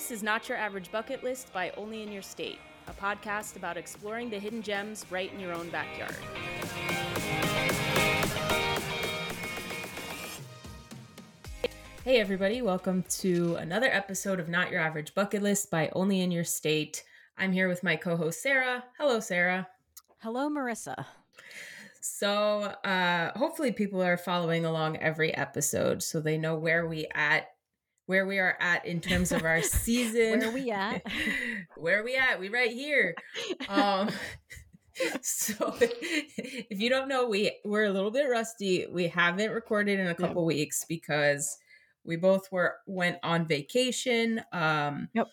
[0.00, 2.58] This is Not Your Average Bucket List by Only in Your State,
[2.88, 6.16] a podcast about exploring the hidden gems right in your own backyard.
[12.02, 16.30] Hey, everybody, welcome to another episode of Not Your Average Bucket List by Only in
[16.30, 17.04] Your State.
[17.36, 18.82] I'm here with my co host, Sarah.
[18.98, 19.68] Hello, Sarah.
[20.22, 21.04] Hello, Marissa.
[22.00, 27.50] So, uh, hopefully, people are following along every episode so they know where we at
[28.10, 30.40] where we are at in terms of our season.
[30.40, 31.06] where are we at?
[31.76, 32.40] where are we at?
[32.40, 33.14] We right here.
[33.68, 34.10] Um,
[35.22, 38.84] so if you don't know, we we're a little bit rusty.
[38.90, 40.56] We haven't recorded in a couple yeah.
[40.56, 41.56] weeks because
[42.02, 44.40] we both were went on vacation.
[44.52, 45.28] Um, yep.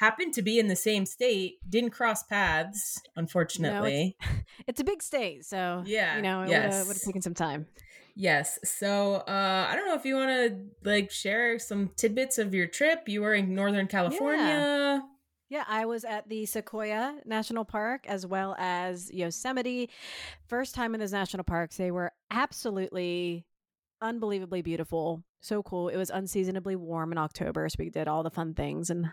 [0.00, 4.16] Happened to be in the same state, didn't cross paths, unfortunately.
[4.20, 6.86] No, it's, it's, a big state, so yeah, you know, it yes.
[6.86, 7.66] would have taken some time.
[8.16, 8.58] Yes.
[8.64, 12.66] So uh, I don't know if you want to like share some tidbits of your
[12.66, 13.08] trip.
[13.08, 14.44] You were in Northern California.
[14.44, 15.00] Yeah.
[15.48, 19.90] Yeah, I was at the Sequoia National Park as well as Yosemite.
[20.48, 21.76] First time in those national parks.
[21.76, 23.46] They were absolutely
[24.02, 25.22] unbelievably beautiful.
[25.40, 25.88] So cool.
[25.88, 29.06] It was unseasonably warm in October, so we did all the fun things and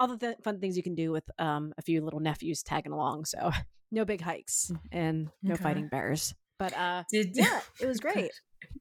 [0.00, 2.92] all the th- fun things you can do with um, a few little nephews tagging
[2.92, 3.26] along.
[3.26, 3.52] So
[3.92, 4.80] no big hikes mm.
[4.90, 5.62] and no okay.
[5.62, 6.34] fighting bears.
[6.58, 8.30] But uh did yeah, it was great.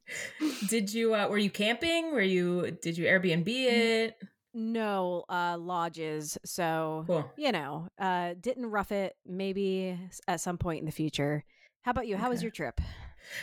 [0.69, 2.11] did you uh were you camping?
[2.11, 4.15] Were you did you Airbnb it?
[4.53, 6.37] No, uh lodges.
[6.43, 7.31] So cool.
[7.37, 11.43] you know, uh didn't rough it maybe at some point in the future.
[11.83, 12.17] How about you?
[12.17, 12.31] How okay.
[12.31, 12.81] was your trip?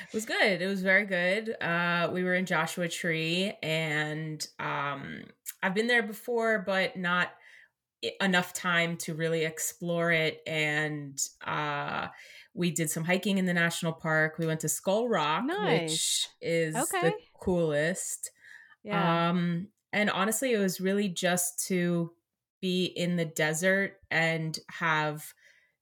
[0.08, 0.60] It was good.
[0.62, 1.50] It was very good.
[1.62, 5.22] Uh we were in Joshua Tree and um
[5.62, 7.30] I've been there before but not
[8.20, 12.08] enough time to really explore it and uh
[12.55, 14.36] we did some hiking in the national park.
[14.38, 15.91] We went to Skull Rock, nice.
[15.91, 17.11] which is okay.
[17.11, 18.30] the coolest.
[18.84, 19.30] Yeah.
[19.30, 22.12] Um, and honestly, it was really just to
[22.61, 25.34] be in the desert and have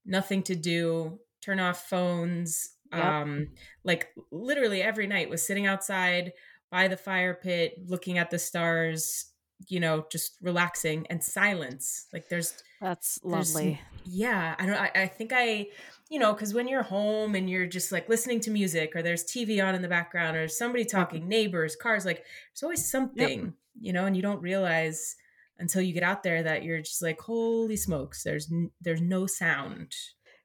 [0.05, 2.71] nothing to do, turn off phones.
[2.93, 3.05] Yep.
[3.05, 3.49] Um,
[3.85, 6.33] like literally every night was sitting outside
[6.71, 9.27] by the fire pit, looking at the stars,
[9.69, 12.07] you know, just relaxing and silence.
[12.13, 13.81] Like there's that's lovely.
[14.05, 14.57] yeah.
[14.59, 15.69] I don't I, I think I
[16.13, 19.25] you know, because when you're home and you're just like listening to music or there's
[19.25, 23.53] TV on in the background or somebody talking, neighbors, cars, like there's always something, yep.
[23.81, 25.17] you know, and you don't realize
[25.59, 29.27] until you get out there that you're just like, holy smokes, there's n- there's no
[29.27, 29.95] sound.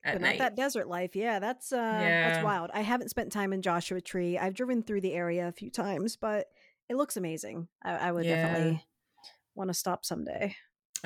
[0.06, 0.40] At night.
[0.40, 1.18] that desert life.
[1.18, 2.30] Yeah, that's uh yeah.
[2.30, 2.72] that's wild.
[2.74, 4.38] I haven't spent time in Joshua Tree.
[4.38, 6.48] I've driven through the area a few times, but
[6.88, 7.68] it looks amazing.
[7.84, 8.48] I, I would yeah.
[8.48, 8.86] definitely
[9.54, 10.56] want to stop someday.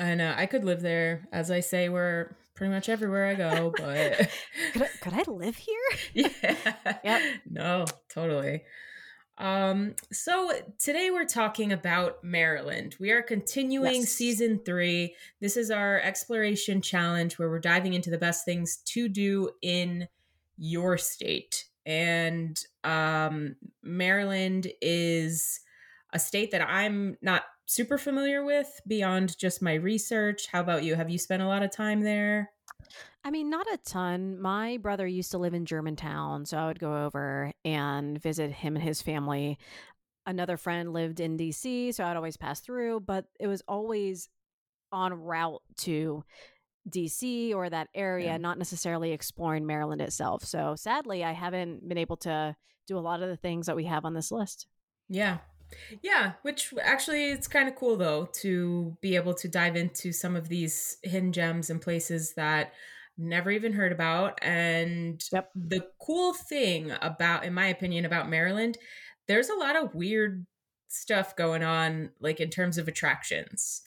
[0.02, 0.34] I know.
[0.36, 1.28] I could live there.
[1.32, 4.30] As I say, we're pretty much everywhere I go, but
[4.72, 5.76] could, I, could I live here?
[6.42, 6.98] yeah.
[7.04, 7.22] Yep.
[7.48, 8.62] No, totally.
[9.38, 12.96] Um, so today we're talking about Maryland.
[12.98, 14.08] We are continuing yes.
[14.08, 15.14] season three.
[15.40, 20.08] This is our exploration challenge where we're diving into the best things to do in
[20.58, 21.66] your state.
[21.86, 23.54] And um,
[23.84, 25.60] Maryland is
[26.12, 27.42] a state that I'm not
[27.72, 30.48] super familiar with beyond just my research.
[30.48, 30.94] How about you?
[30.94, 32.50] Have you spent a lot of time there?
[33.24, 34.40] I mean, not a ton.
[34.40, 38.74] My brother used to live in Germantown, so I would go over and visit him
[38.74, 39.58] and his family.
[40.26, 44.28] Another friend lived in DC, so I'd always pass through, but it was always
[44.90, 46.24] on route to
[46.90, 48.36] DC or that area, yeah.
[48.36, 50.44] not necessarily exploring Maryland itself.
[50.44, 52.56] So sadly, I haven't been able to
[52.88, 54.66] do a lot of the things that we have on this list.
[55.08, 55.38] Yeah.
[56.02, 60.36] Yeah, which actually it's kind of cool though to be able to dive into some
[60.36, 62.72] of these hidden gems and places that
[63.18, 65.50] never even heard about and yep.
[65.54, 68.78] the cool thing about in my opinion about Maryland
[69.28, 70.46] there's a lot of weird
[70.88, 73.82] stuff going on like in terms of attractions.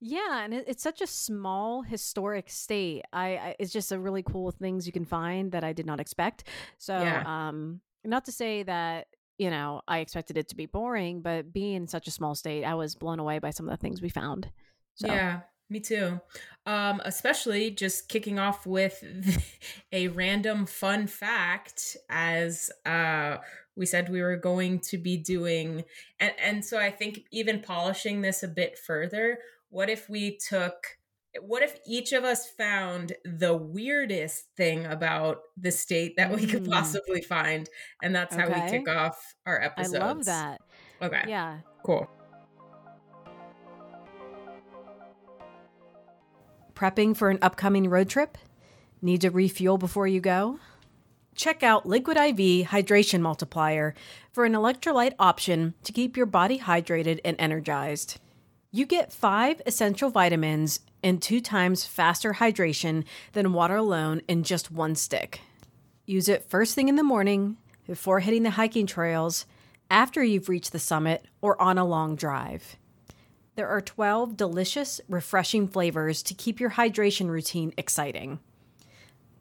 [0.00, 3.02] Yeah, and it's such a small historic state.
[3.12, 5.98] I, I, it's just a really cool things you can find that I did not
[5.98, 6.44] expect.
[6.78, 7.48] So, yeah.
[7.48, 11.74] um not to say that you know, I expected it to be boring, but being
[11.74, 14.08] in such a small state, I was blown away by some of the things we
[14.08, 14.50] found.
[14.94, 15.06] So.
[15.06, 15.40] Yeah,
[15.70, 16.20] me too.
[16.66, 19.02] Um, especially just kicking off with
[19.92, 23.36] a random fun fact, as uh,
[23.76, 25.84] we said we were going to be doing,
[26.18, 29.38] and and so I think even polishing this a bit further.
[29.70, 30.97] What if we took
[31.42, 36.64] what if each of us found the weirdest thing about the state that we could
[36.64, 36.70] mm.
[36.70, 37.68] possibly find
[38.02, 38.50] and that's okay.
[38.50, 40.60] how we kick off our episodes i love that.
[41.00, 41.58] Okay yeah.
[41.84, 42.08] cool.
[46.78, 48.38] Prepping for an upcoming road trip?
[49.02, 50.60] Need to refuel before you go?
[51.34, 52.36] Check out liquid iv
[52.68, 53.94] hydration multiplier
[54.30, 58.20] for an electrolyte option to keep your body hydrated and energized.
[58.70, 64.70] You get five essential vitamins and two times faster hydration than water alone in just
[64.70, 65.40] one stick.
[66.06, 67.56] Use it first thing in the morning,
[67.86, 69.46] before hitting the hiking trails,
[69.90, 72.76] after you've reached the summit, or on a long drive.
[73.56, 78.38] There are 12 delicious, refreshing flavors to keep your hydration routine exciting.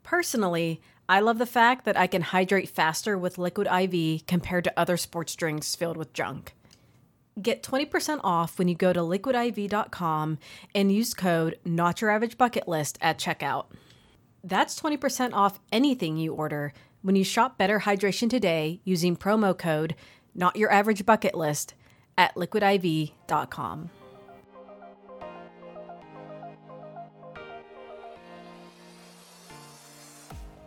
[0.01, 4.73] Personally, I love the fact that I can hydrate faster with Liquid IV compared to
[4.77, 6.53] other sports drinks filled with junk.
[7.41, 10.39] Get 20% off when you go to liquidiv.com
[10.73, 13.67] and use code Not Your Average Bucket List at checkout.
[14.43, 19.95] That's 20% off anything you order when you shop Better Hydration today using promo code
[20.33, 21.75] Not Your Average Bucket List
[22.17, 23.91] at liquidiv.com.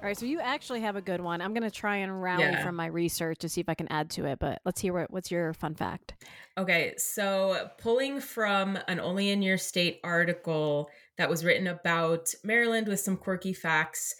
[0.02, 1.42] All right, so you actually have a good one.
[1.42, 2.64] I'm going to try and rally Yeah.
[2.64, 5.10] from my research to see if I can add to it, but let's hear what,
[5.10, 6.14] what's your fun fact.
[6.56, 10.88] Okay, so pulling from an Only in Your State article
[11.18, 14.14] that was written about Maryland with some quirky facts.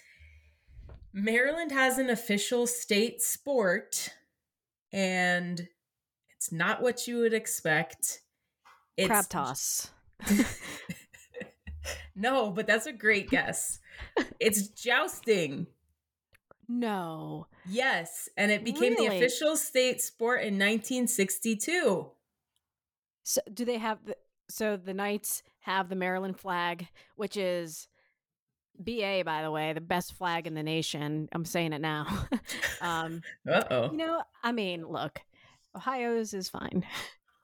[1.15, 4.11] Maryland has an official state sport,
[4.93, 5.67] and
[6.37, 8.21] it's not what you would expect.
[8.99, 9.89] It's Crab toss.
[12.15, 13.79] No, but that's a great guess.
[14.41, 15.67] It's jousting.
[16.69, 17.47] No.
[17.69, 22.11] Yes, and it became the official state sport in 1962.
[23.23, 24.17] So do they have the
[24.49, 26.87] so the Knights have the Maryland flag,
[27.17, 27.89] which is
[28.79, 31.29] BA by the way, the best flag in the nation.
[31.33, 32.07] I'm saying it now.
[32.81, 33.91] um, Uh-oh.
[33.91, 35.21] you know, I mean, look,
[35.77, 36.85] Ohio's is fine,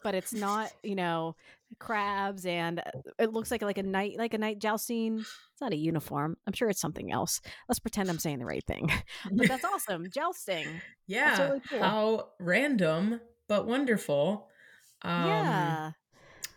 [0.02, 1.36] but it's not, you know,
[1.78, 5.18] crabs and uh, it looks like like a knight like a knight jousting.
[5.18, 6.36] It's not a uniform.
[6.46, 7.40] I'm sure it's something else.
[7.68, 8.90] Let's pretend I'm saying the right thing.
[9.32, 10.08] But that's awesome.
[10.10, 10.66] Jousting.
[11.06, 11.42] Yeah.
[11.42, 11.82] really cool.
[11.82, 14.48] How random, but wonderful.
[15.02, 15.90] Um, yeah.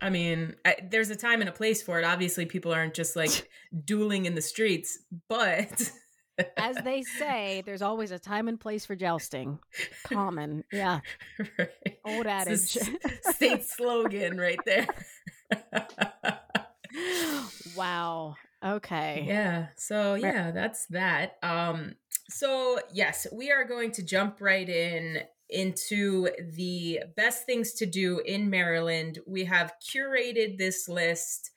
[0.02, 2.06] I mean, I, there's a time and a place for it.
[2.06, 3.50] Obviously, people aren't just like
[3.86, 5.92] dueling in the streets, but
[6.58, 9.60] As they say, there's always a time and place for jousting.
[10.04, 10.64] Common.
[10.72, 11.00] Yeah.
[11.58, 12.00] Right.
[12.06, 12.78] Old adage.
[13.22, 14.88] state slogan right there.
[17.76, 18.36] wow.
[18.64, 19.26] Okay.
[19.28, 19.68] yeah.
[19.78, 21.38] So yeah, that's that.
[21.44, 21.96] Um
[22.30, 25.20] so yes, we are going to jump right in
[25.50, 29.20] into the best things to do in Maryland.
[29.26, 31.52] We have curated this list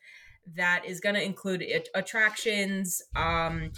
[0.55, 3.73] that is going to include at- attractions um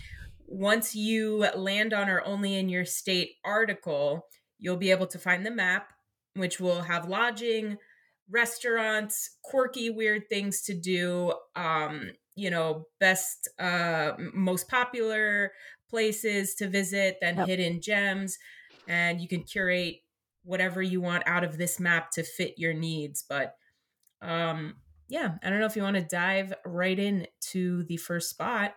[0.47, 4.27] once you land on our only in your state article,
[4.59, 5.91] you'll be able to find the map
[6.37, 7.79] which will have lodging,
[8.29, 15.53] restaurants, quirky weird things to do, um, you know, best uh most popular
[15.89, 17.39] places to visit, then Yep.
[17.39, 18.37] hidden gems,
[18.87, 20.01] and you can curate
[20.43, 23.57] whatever you want out of this map to fit your needs, but
[24.23, 24.77] um
[25.09, 28.75] yeah, I don't know if you want to dive right in to the first spot.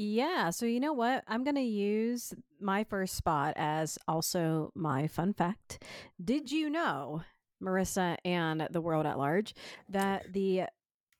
[0.00, 0.50] Yeah.
[0.50, 1.24] So, you know what?
[1.26, 5.82] I'm going to use my first spot as also my fun fact.
[6.24, 7.22] Did you know,
[7.60, 9.56] Marissa and the world at large,
[9.88, 10.66] that the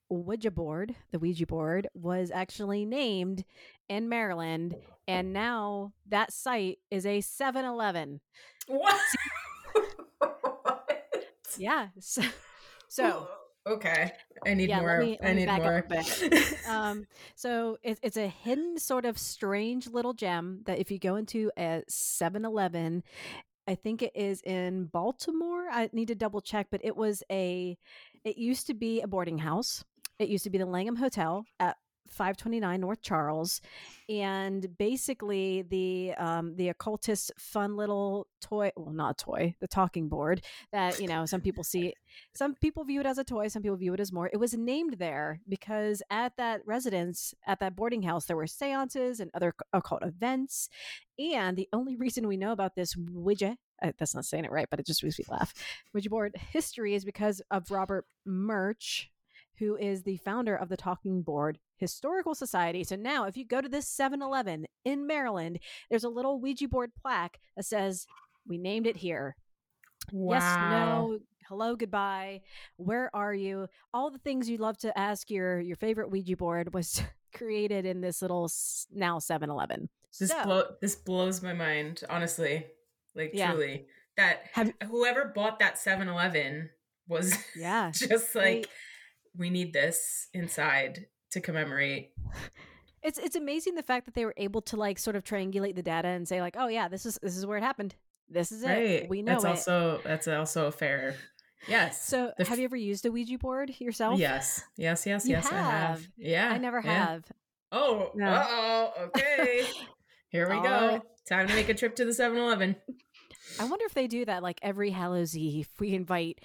[0.08, 3.44] Ouija board, the Ouija board, was actually named
[3.88, 4.76] in Maryland,
[5.08, 8.20] and now that site is a 7 Eleven.
[8.68, 9.00] What?
[11.58, 11.88] Yeah.
[11.98, 12.22] So,
[12.88, 13.28] so
[13.68, 14.12] okay,
[14.46, 14.98] I need Yeah, more.
[14.98, 15.84] me- I need more.
[16.68, 21.16] um, so it, it's a hidden sort of strange little gem that if you go
[21.16, 23.02] into a 7-Eleven,
[23.66, 25.68] I think it is in Baltimore.
[25.70, 27.76] I need to double check, but it was a.
[28.24, 29.84] It used to be a boarding house.
[30.18, 31.76] It used to be the Langham Hotel at
[32.08, 33.60] 529 North Charles,
[34.08, 38.70] and basically the um, the occultist fun little toy.
[38.76, 41.94] Well, not toy, the talking board that you know some people see
[42.34, 44.54] some people view it as a toy some people view it as more it was
[44.54, 49.54] named there because at that residence at that boarding house there were seances and other
[49.72, 50.68] occult events
[51.18, 54.68] and the only reason we know about this widget uh, that's not saying it right
[54.70, 55.54] but it just makes me laugh
[55.94, 59.10] ouija board history is because of robert murch
[59.58, 63.60] who is the founder of the talking board historical society so now if you go
[63.60, 65.58] to this 7-eleven in maryland
[65.90, 68.06] there's a little ouija board plaque that says
[68.46, 69.36] we named it here
[70.10, 70.38] Wow.
[70.38, 72.40] yes, no, hello, goodbye,
[72.76, 73.66] where are you?
[73.92, 77.02] All the things you'd love to ask your your favorite Ouija board was
[77.34, 78.50] created in this little
[78.90, 79.90] now 7-Eleven.
[80.18, 82.64] This So, blow this blows my mind, honestly.
[83.14, 83.50] Like Yeah.
[83.50, 83.86] truly.
[84.16, 86.70] That Have- whoever bought that 7-Eleven
[87.06, 88.66] was yeah, just like
[89.36, 92.10] we need this inside to commemorate.
[93.02, 95.82] it's it's amazing the fact that they were able to like sort of triangulate the
[95.82, 97.94] data and say like, oh yeah, this is this is where it happened.
[98.28, 98.66] This is it.
[98.66, 99.08] Right.
[99.08, 99.48] We know that's it.
[99.48, 101.16] also that's also a fair
[101.66, 102.06] Yes.
[102.06, 104.18] So, The have f- you ever used a Ouija board yourself?
[104.18, 104.62] Yes.
[104.76, 105.06] Yes.
[105.06, 105.26] Yes.
[105.26, 105.46] You yes.
[105.50, 105.64] I have.
[105.64, 106.08] have.
[106.16, 106.50] Yeah.
[106.50, 107.06] I never yeah.
[107.06, 107.24] have.
[107.72, 108.10] Oh.
[108.14, 108.26] No.
[108.26, 108.92] Uh oh.
[109.06, 109.66] Okay.
[110.28, 110.62] Here we go.
[110.62, 111.02] right.
[111.26, 112.76] Time to make a trip to the 7-Eleven.
[113.58, 115.68] I wonder if they do that like every Hallows Eve.
[115.80, 116.40] We invite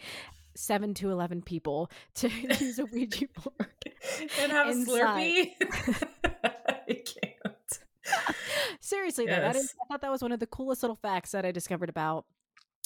[0.56, 2.30] seven to 11 people to
[2.60, 3.68] use a Ouija board.
[4.42, 4.72] and have a.
[4.72, 5.52] Slurpee.
[6.88, 7.80] I can't.
[8.80, 11.46] Seriously, though, that is, I thought that was one of the coolest little facts that
[11.46, 12.26] I discovered about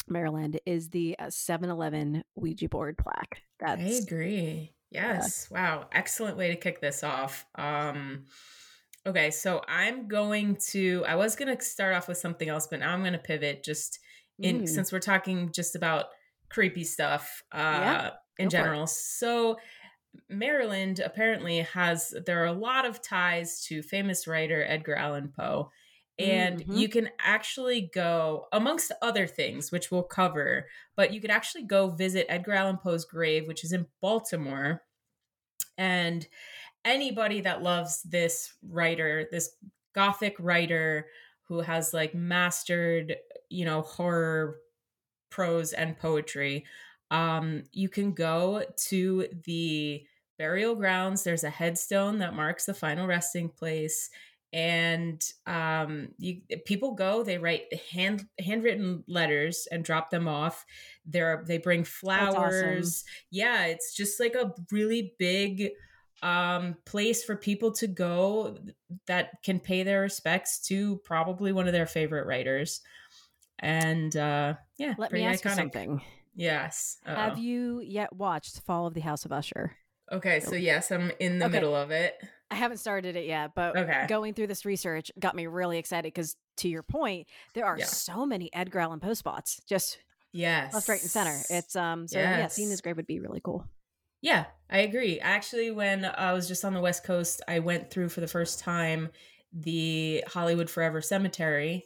[0.08, 3.42] Maryland is the 7 Eleven Ouija board plaque.
[3.66, 4.74] I agree.
[4.92, 5.50] Yes.
[5.50, 5.88] Wow.
[5.92, 7.46] Excellent way to kick this off.
[7.56, 8.26] Um
[9.06, 12.80] okay, so I'm going to I was going to start off with something else, but
[12.80, 14.00] now I'm going to pivot just
[14.40, 14.70] in Mm.
[14.70, 16.06] since we're talking just about
[16.50, 18.02] creepy stuff uh Yeah,
[18.40, 18.72] in go for it.
[18.72, 18.88] general.
[18.88, 19.58] So
[20.30, 25.72] Maryland apparently has there are a lot of ties to famous writer Edgar Allan Poe.
[26.20, 26.72] And Mhm.
[26.72, 31.90] you can actually go, amongst other things, which we'll cover, but you could actually go
[31.92, 34.84] visit Edgar Allan Poe's grave, which is in Baltimore.
[35.78, 36.28] And
[36.86, 39.56] anybody that loves this writer, this
[39.94, 41.10] gothic writer
[41.44, 43.18] who has like mastered,
[43.50, 44.60] you know, horror
[45.30, 46.66] prose and poetry,
[47.12, 50.04] um, you can go to the
[50.38, 51.24] burial grounds.
[51.24, 54.10] There's a headstone that marks the final resting place.
[54.54, 60.66] And um, you people go, they write hand handwritten letters and drop them off.
[61.06, 63.04] There they bring flowers.
[63.04, 63.08] awesome.
[63.30, 65.72] Yeah, it's just like a really big
[66.24, 68.58] um place for people to go
[69.06, 72.82] that can pay their respects to probably one of their favorite writers.
[73.60, 75.50] And uh yeah, Let me ask iconic.
[75.50, 76.02] you something.
[76.36, 76.98] Yes.
[77.06, 77.16] Uh-oh.
[77.16, 79.72] Have you yet watched Fall of the House of Usher?
[80.12, 81.54] Okay, so yes, I'm in the Okay.
[81.54, 82.16] middle of it.
[82.50, 84.06] I haven't started it yet, but Okay.
[84.08, 87.86] going through this research got me really excited because, to your point, there are Yeah.
[87.86, 89.98] so many Edgar Allan Poe spots just
[90.32, 90.74] Yes.
[90.74, 91.42] left, right, and center.
[91.50, 92.74] It's um, so yeah, seeing Yes.
[92.74, 93.66] his grave would be really cool.
[94.22, 95.20] Yeah, I agree.
[95.20, 98.60] Actually, when I was just on the West Coast, I went through for the first
[98.60, 99.10] time
[99.52, 101.86] the Hollywood Forever Cemetery,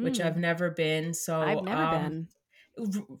[0.00, 1.14] which Mm, I've never been.
[1.14, 2.28] So I've never um, been.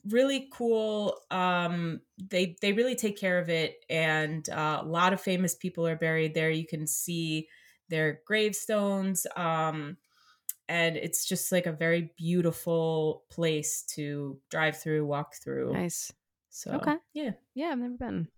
[0.08, 5.20] really cool um they they really take care of it and uh, a lot of
[5.20, 7.46] famous people are buried there you can see
[7.90, 9.98] their gravestones um
[10.68, 16.12] and it's just like a very beautiful place to drive through walk through Nice.
[16.48, 16.96] so Okay.
[17.12, 18.28] yeah Yeah, I've never been.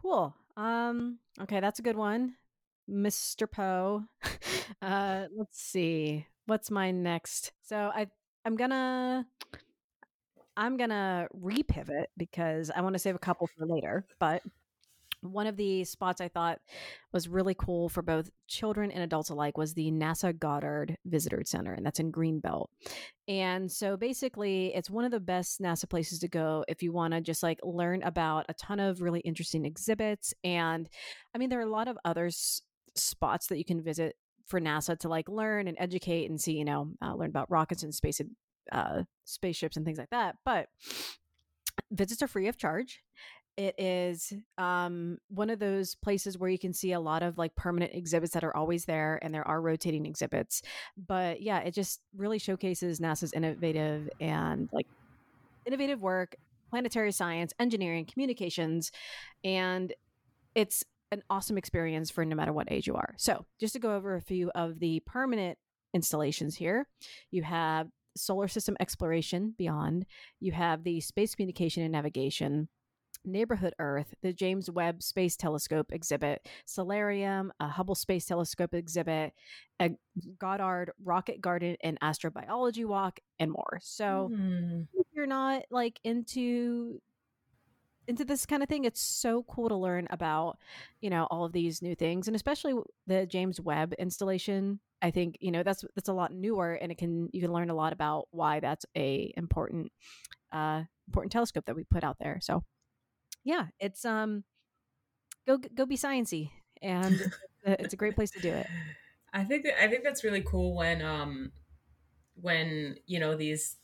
[0.00, 0.34] Cool.
[0.56, 2.36] Um, okay, that's a good one.
[2.88, 3.46] Mr.
[3.46, 4.04] Poe.
[4.82, 6.26] uh, let's see.
[6.48, 7.52] What's my next?
[7.60, 8.06] So I
[8.46, 9.26] I'm gonna
[10.56, 14.40] I'm gonna repivot because I want to save a couple for later, but
[15.20, 16.60] one of the spots I thought
[17.12, 21.74] was really cool for both children and adults alike was the NASA Goddard Visitor Center,
[21.74, 22.68] and that's in Greenbelt.
[23.26, 27.12] And so basically, it's one of the best NASA places to go if you want
[27.12, 30.32] to just like learn about a ton of really interesting exhibits.
[30.44, 30.88] And
[31.34, 32.30] I mean, there are a lot of other
[32.94, 34.16] spots that you can visit
[34.48, 37.82] for NASA to like learn and educate and see, you know, uh, learn about rockets
[37.82, 38.20] and space
[38.72, 40.36] uh, spaceships and things like that.
[40.44, 40.68] But
[41.90, 43.02] visits are free of charge.
[43.56, 47.56] It is um, one of those places where you can see a lot of like
[47.56, 50.62] permanent exhibits that are always there, and there are rotating exhibits.
[50.96, 54.86] But yeah, it just really showcases NASA's innovative and like
[55.66, 56.36] innovative work,
[56.70, 58.92] planetary science, engineering, communications,
[59.42, 59.92] and
[60.54, 63.14] it's an awesome experience for no matter what age you are.
[63.16, 65.58] So, just to go over a few of the permanent
[65.94, 66.86] installations here,
[67.30, 70.04] you have solar system exploration beyond,
[70.40, 72.68] you have the space communication and navigation.
[73.24, 79.32] Neighborhood Earth, the James Webb Space Telescope exhibit, Solarium, a Hubble Space Telescope exhibit,
[79.80, 79.90] a
[80.38, 83.78] Goddard Rocket Garden and Astrobiology Walk, and more.
[83.82, 84.82] So, Hmm.
[84.94, 87.00] if you're not like into
[88.08, 90.58] into this kind of thing it's so cool to learn about
[91.00, 92.74] you know all of these new things and especially
[93.06, 96.98] the james webb installation i think you know that's that's a lot newer and it
[96.98, 99.92] can you can learn a lot about why that's a important
[100.52, 102.64] uh important telescope that we put out there so
[103.44, 104.42] yeah it's um
[105.46, 106.50] go go be sciency
[106.82, 107.20] and
[107.64, 108.66] it's a- great place to do it.
[109.32, 111.52] I think that, I think that's really cool when um
[112.40, 113.76] when you know these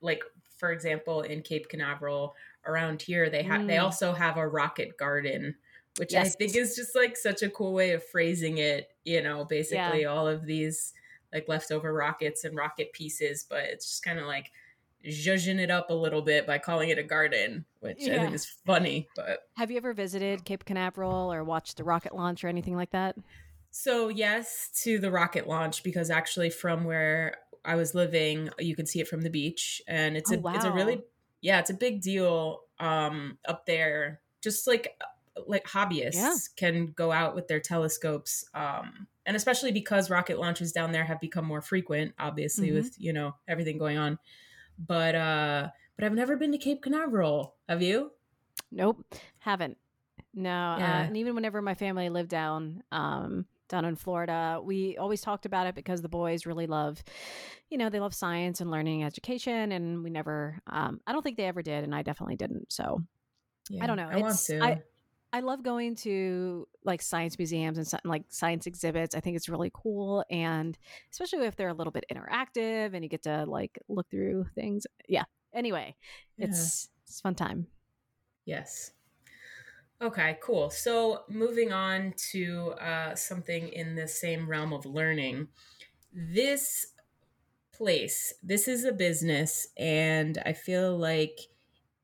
[0.00, 0.22] like
[0.58, 2.34] for example in Cape Canaveral
[2.66, 3.78] around here they have they Mm.
[3.78, 5.56] also have a rocket garden
[5.96, 9.44] which I think is just like such a cool way of phrasing it you know
[9.44, 10.92] basically all of these
[11.32, 14.52] like leftover rockets and rocket pieces but it's just kind of like
[15.04, 18.46] zhuzhing it up a little bit by calling it a garden which I think is
[18.46, 22.76] funny but have you ever visited cape canaveral or watched the rocket launch or anything
[22.76, 23.16] like that
[23.70, 28.86] So yes to the rocket launch because actually from where I was living, you can
[28.86, 31.04] see it from the beach, and it's Oh, a it's a really wow.
[31.42, 34.22] Yeah, it's a big deal um, up there.
[34.42, 34.98] Just like
[35.46, 36.36] like hobbyists Yeah.
[36.56, 41.20] can go out with their telescopes, um, and especially because rocket launches down there have
[41.20, 42.74] become more frequent, obviously Mhm.
[42.74, 44.18] with you know everything going on.
[44.78, 47.56] But uh, but I've never been to Cape Canaveral.
[47.68, 48.12] Have you?
[48.70, 49.04] Nope,
[49.38, 49.78] haven't.
[50.34, 55.20] No, uh, and even whenever my family lived down, um, down in Florida, we always
[55.20, 57.02] talked about it because the boys really love,
[57.70, 61.36] you know, they love science and learning education, and we never, um, I don't think
[61.36, 62.70] they ever did, and I definitely didn't.
[62.72, 63.02] So
[63.70, 64.08] Yeah, I don't know.
[64.08, 64.60] I want It's- to.
[64.62, 64.82] I-
[65.34, 69.14] I love going to like science museums and like science exhibits.
[69.14, 70.76] I think it's really cool, and
[71.10, 74.86] especially if they're a little bit interactive and you get to like look through things.
[75.08, 75.24] Yeah.
[75.54, 75.96] Anyway,
[76.36, 76.48] Yeah.
[76.48, 77.66] it's it's a fun time.
[78.44, 78.92] Yes.
[80.02, 80.68] Okay, cool.
[80.70, 85.48] So moving on to uh, something in the same realm of learning.
[86.12, 86.94] This
[87.72, 91.40] place, this is a business, and I feel like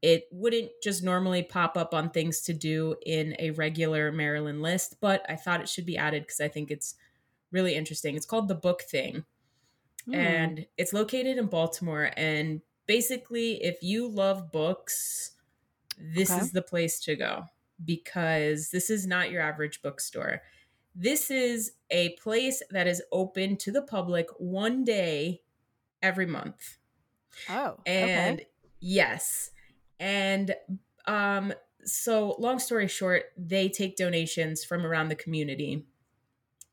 [0.03, 5.01] it wouldn't just normally pop up on things to do in a regular Maryland list,
[5.01, 6.97] but I thought it should be added because I think it's
[7.53, 8.17] really interesting.
[8.17, 9.25] It's called The Book Thing
[10.07, 10.13] Hmm.
[10.13, 12.13] and it's located in Baltimore.
[12.17, 15.33] And basically, if you love books,
[15.99, 16.39] this Okay.
[16.39, 17.47] is the place to go
[17.85, 20.43] because this is not your average bookstore.
[20.95, 25.43] This is a place that is open to the public one day
[26.03, 26.79] every month.
[27.49, 28.49] oh, And okay.
[28.81, 29.51] yes.
[30.01, 30.55] And
[31.07, 31.53] um
[31.85, 35.87] so long story short, they take donations from around the community.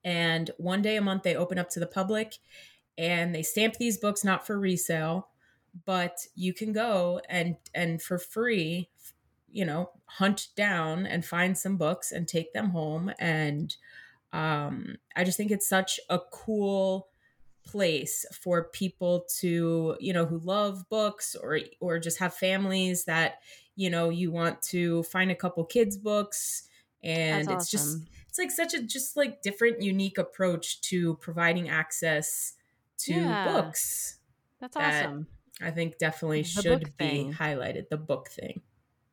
[0.03, 2.35] And one day a month they open up to the public
[2.97, 5.29] and they stamp these books not for resale,
[5.85, 8.89] but you can go and and for free,
[9.55, 13.77] you know, hunt down and find some books and take them home and
[14.33, 17.09] um I just think it's such a cool
[17.63, 23.41] place for people to you know who love books or or just have families that
[23.75, 26.69] you know you want to find a couple kids books
[27.03, 31.67] and That's it's just it's like such a just like different unique approach to providing
[31.69, 32.53] access
[32.99, 33.37] to Yeah.
[33.37, 34.17] books
[34.59, 35.27] That's that awesome.
[35.61, 37.39] i think definitely The should be thing.
[37.39, 38.61] highlighted the book thing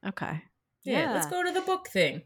[0.07, 0.43] Okay.
[0.83, 2.23] yeah, let's go to the book thing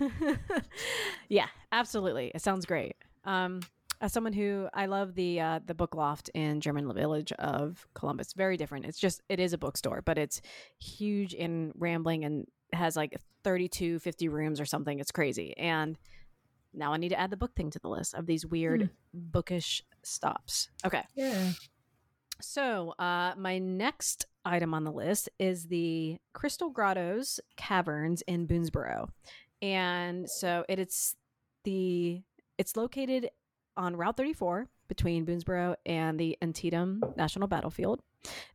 [1.28, 2.30] yeah, absolutely.
[2.34, 2.96] It sounds great.
[3.24, 3.60] Um,
[4.00, 8.32] as someone who I love the uh, the book loft in German village of Columbus,
[8.32, 8.86] very different.
[8.86, 10.40] It's just it is a bookstore, but it's
[10.78, 14.98] huge and rambling and has like 32, 50 rooms or something.
[14.98, 15.56] It's crazy.
[15.56, 15.96] And
[16.74, 19.84] now I need to add the book thing to the list of these weird bookish
[20.02, 20.68] stops.
[20.84, 21.02] Okay.
[21.14, 21.52] yeah
[22.40, 29.08] So, uh, my next item on the list is the Crystal Grottoes Caverns in Boonsboro,
[29.60, 31.16] and so it is
[31.64, 32.22] the
[32.58, 33.30] it's located
[33.76, 38.00] on Route 34 between Boonsboro and the Antietam National Battlefield.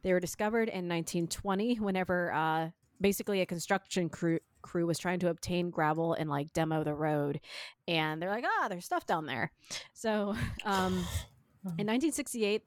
[0.04, 2.70] They were discovered in 1920, whenever uh,
[3.02, 7.40] basically a construction crew crew was trying to obtain gravel and like demo the road,
[7.88, 9.52] and they're like, ah, there's stuff down there.
[9.94, 10.94] So, um,
[11.78, 12.64] in 1968,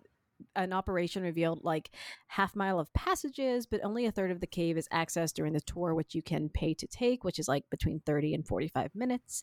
[0.57, 1.90] an operation revealed like
[2.26, 5.61] half mile of passages, but only a third of the cave is accessed during the
[5.61, 9.42] tour, which you can pay to take, which is like between 30 and 45 minutes.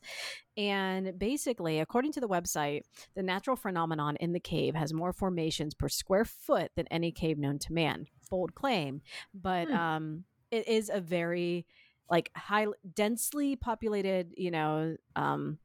[0.56, 2.82] And basically, according to the website,
[3.16, 7.38] the natural phenomenon in the cave has more formations per square foot than any cave
[7.38, 8.08] known to man.
[8.30, 9.02] Bold claim,
[9.34, 9.76] but Hmm.
[9.76, 11.66] um, it is a very
[12.10, 15.60] like high densely populated, you know, um,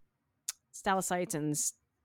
[0.72, 1.56] stalactites and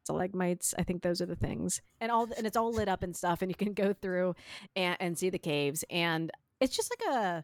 [0.08, 0.74] stalagmites.
[0.78, 3.42] I think those are the things, and all and it's all lit up and stuff,
[3.42, 4.36] and you can go through
[4.76, 7.44] and, and see the caves, and it's just like a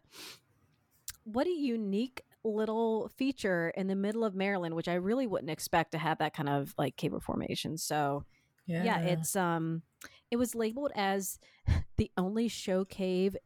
[1.24, 5.92] what a unique little feature in the middle of Maryland, which I really wouldn't expect
[5.92, 7.78] to have that kind of like cave formation.
[7.78, 8.24] So
[8.66, 9.82] yeah yeah, it's um,
[10.30, 11.38] it was labeled as
[11.96, 13.36] the only show cave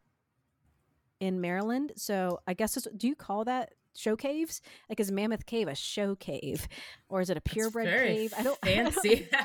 [1.20, 1.92] in Maryland.
[1.96, 4.60] So I guess do you call that show caves?
[4.88, 6.68] Like is Mammoth Cave a show cave,
[7.08, 8.32] or is it a purebred cave?
[8.38, 9.28] I don't I don't- fancy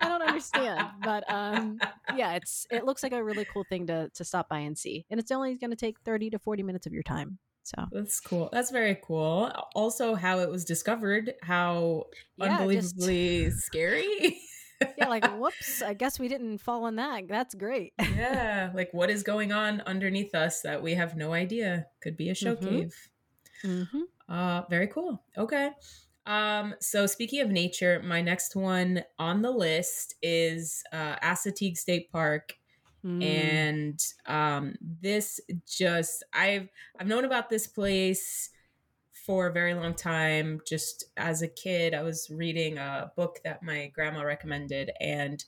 [0.00, 1.78] I don't understand, but um,
[2.16, 5.06] yeah, it's it looks like a really cool thing to to stop by and see,
[5.10, 7.38] and it's only going to take thirty to forty minutes of your time.
[7.64, 8.48] So That's cool.
[8.52, 9.48] That's very cool.
[9.76, 12.06] Also, how it was discovered, how
[12.36, 12.60] Yeah, just-
[12.96, 14.38] unbelievably scary.
[14.98, 17.28] yeah, like whoops, I guess we didn't fall on that.
[17.28, 17.92] That's great.
[18.00, 21.86] yeah, like what is going on underneath us that we have no idea?
[22.02, 22.68] Could be a show Mhm.
[22.68, 22.94] cave.
[23.62, 25.24] Hmm Uh, very cool.
[25.36, 25.72] Okay.
[26.26, 32.10] Um, so speaking of nature, my next one on the list is uh, Assateague State
[32.10, 32.54] Park
[33.04, 33.56] Mm.
[33.62, 38.50] and um this just i've i've known about this place
[39.12, 43.62] for a very long time just as a kid i was reading a book that
[43.62, 45.44] my grandma recommended and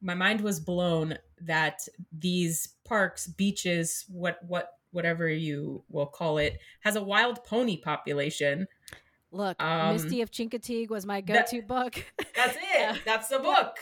[0.00, 1.80] my mind was blown that
[2.12, 8.66] these parks, beaches, what what whatever you will call it, has a wild pony population.
[9.30, 12.04] Look, um, Misty of Chincoteague was my go-to that, book.
[12.36, 12.62] That's it.
[12.74, 12.96] Yeah.
[13.04, 13.76] That's the book.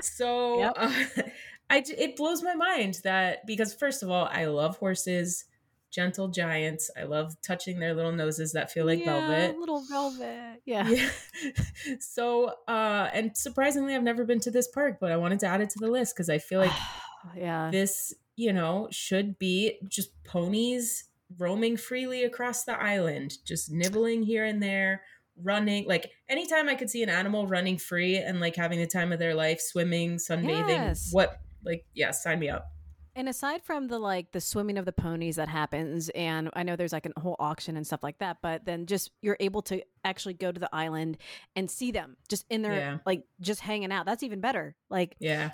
[0.00, 0.74] So yep.
[0.76, 0.92] uh,
[1.70, 5.44] I it blows my mind that because first of all, I love horses
[5.90, 6.90] gentle giants.
[6.98, 9.58] I love touching their little noses that feel like yeah, velvet.
[9.58, 10.60] Little velvet.
[10.64, 10.88] Yeah.
[10.88, 11.08] yeah.
[12.00, 15.60] so uh and surprisingly I've never been to this park, but I wanted to add
[15.60, 16.72] it to the list because I feel like
[17.36, 17.70] yeah.
[17.70, 21.04] This, you know, should be just ponies
[21.38, 25.02] roaming freely across the island, just nibbling here and there,
[25.42, 25.86] running.
[25.88, 29.18] Like anytime I could see an animal running free and like having the time of
[29.18, 31.08] their life, swimming, sunbathing, yes.
[31.10, 32.70] what like yeah, sign me up.
[33.16, 36.76] And aside from the like the swimming of the ponies that happens, and I know
[36.76, 39.82] there's like a whole auction and stuff like that, but then just you're able to
[40.04, 41.18] actually go to the island
[41.56, 42.98] and see them just in there, yeah.
[43.04, 44.06] like just hanging out.
[44.06, 44.76] That's even better.
[44.88, 45.50] Like, yeah,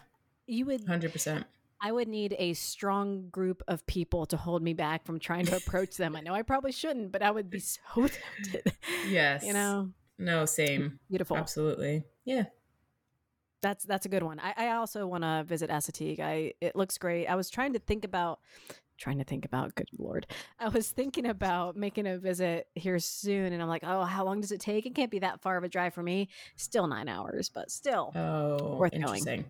[0.47, 1.45] you would 100%.
[1.81, 5.57] I would need a strong group of people to hold me back from trying to
[5.57, 6.17] approach them.
[6.17, 8.73] I know I probably shouldn't, but I would be so tempted.
[9.09, 9.45] Yes.
[9.45, 9.91] You know?
[10.19, 10.99] No, same.
[11.09, 11.37] Beautiful.
[11.37, 12.05] Absolutely.
[12.25, 12.45] Yeah
[13.65, 14.39] that's that's a good one.
[14.39, 16.21] I, I also want to visit Assateague.
[16.21, 17.27] I it looks great.
[17.27, 18.39] I was trying to think about
[18.99, 20.27] trying to think about good lord
[20.59, 24.41] i was thinking about making a visit here soon and i'm like oh how long
[24.41, 27.09] does it take it can't be that far of a drive for me still nine
[27.09, 29.45] hours but still oh worth interesting going.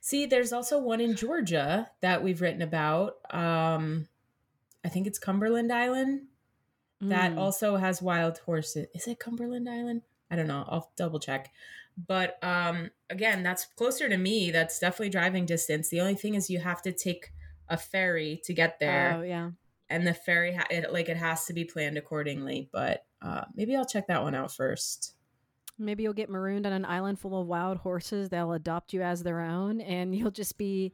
[0.00, 4.08] see there's also one in georgia that we've written about um
[4.84, 6.22] i think it's cumberland island
[7.00, 7.38] that mm.
[7.38, 11.50] also has wild horses is it cumberland island i don't know i'll double check
[12.06, 14.50] but um, again, that's closer to me.
[14.50, 15.88] That's definitely driving distance.
[15.88, 17.32] The only thing is you have to take
[17.68, 19.16] a ferry to get there.
[19.18, 19.50] Oh yeah.
[19.90, 22.68] And the ferry, ha- it, like it has to be planned accordingly.
[22.72, 25.14] But uh, maybe I'll check that one out first.
[25.78, 28.28] Maybe you'll get marooned on an island full of wild horses.
[28.28, 30.92] They'll adopt you as their own, and you'll just be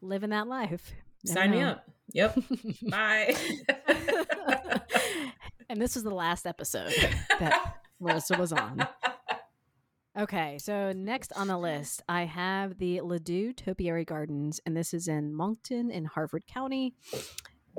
[0.00, 0.92] living that life.
[1.24, 1.84] Sign me up.
[2.12, 2.38] Yep.
[2.90, 3.34] Bye.
[5.68, 6.92] and this was the last episode
[7.40, 8.86] that Melissa was on.
[10.16, 15.08] Okay, so next on the list, I have the Ladew Topiary Gardens, and this is
[15.08, 16.94] in Monkton in Harford County.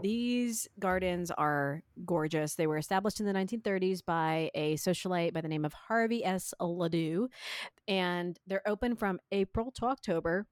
[0.01, 2.55] These gardens are gorgeous.
[2.55, 6.53] They were established in the 1930s by a socialite by the name of Harvey S.
[6.59, 7.27] Ladew,
[7.87, 10.45] and they're open from April to October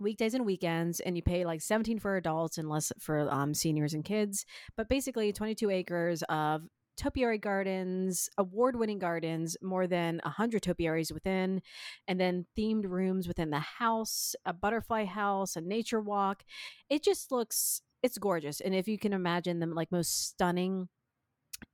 [0.00, 3.94] weekdays and weekends and you pay like 17 for adults and less for um, seniors
[3.94, 6.62] and kids but basically 22 acres of
[6.98, 11.62] topiary gardens, award winning gardens, more than 100 topiaries within,
[12.06, 16.42] and then themed rooms within the house, a butterfly house, a nature walk.
[16.90, 18.60] It just looks, it's gorgeous.
[18.60, 20.88] And if you can imagine the like most stunning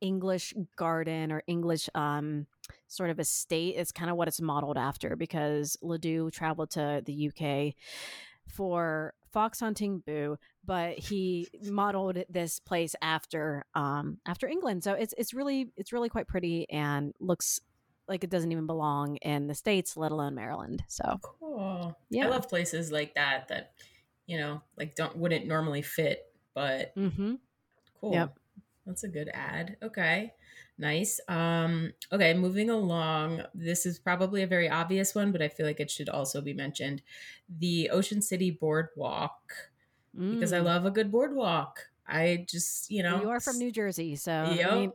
[0.00, 2.46] English garden or English um,
[2.88, 7.28] sort of estate is kind of what it's modeled after because Ladew traveled to the
[7.28, 7.74] UK
[8.48, 14.84] for fox hunting boo but he modeled this place after um after england.
[14.84, 17.60] So it's it's really it's really quite pretty and looks
[18.06, 20.84] like it doesn't even belong in the states let alone maryland.
[20.86, 21.98] So cool.
[22.10, 22.26] Yeah.
[22.26, 23.72] i love places like that that
[24.26, 27.34] you know like don't wouldn't normally fit but mm-hmm.
[28.00, 28.12] cool.
[28.12, 28.38] Yep.
[28.86, 30.32] that's a good ad okay
[30.76, 31.20] Nice.
[31.28, 33.42] Um, okay, moving along.
[33.54, 36.52] This is probably a very obvious one, but I feel like it should also be
[36.52, 37.02] mentioned.
[37.48, 39.52] The Ocean City Boardwalk,
[40.18, 40.34] mm.
[40.34, 40.64] because I mm.
[40.64, 41.78] love a good boardwalk.
[42.06, 44.70] I just, you know, you are from New Jersey, so yep.
[44.70, 44.92] I mean...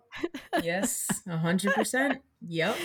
[0.62, 2.22] yes, a hundred percent.
[2.48, 2.76] Yep.